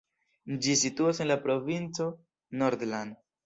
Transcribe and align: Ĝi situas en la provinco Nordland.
Ĝi 0.65 0.73
situas 0.83 1.21
en 1.27 1.31
la 1.33 1.39
provinco 1.45 2.11
Nordland. 2.65 3.25